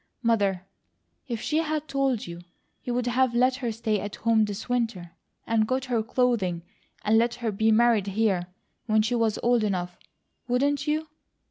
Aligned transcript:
Mother, 0.23 0.65
if 1.27 1.39
she 1.41 1.57
had 1.59 1.87
told 1.87 2.25
you, 2.25 2.41
you 2.83 2.91
would 2.95 3.05
have 3.05 3.35
let 3.35 3.57
her 3.57 3.71
stay 3.71 3.99
at 3.99 4.15
home 4.15 4.45
this 4.45 4.67
winter 4.67 5.11
and 5.45 5.67
got 5.67 5.85
her 5.85 6.01
clothing, 6.01 6.63
and 7.05 7.19
let 7.19 7.35
her 7.35 7.51
be 7.51 7.71
married 7.71 8.07
here, 8.07 8.47
when 8.87 9.03
she 9.03 9.13
was 9.13 9.37
old 9.43 9.63
enough, 9.63 9.99
wouldn't 10.47 10.87
you?" 10.87 11.05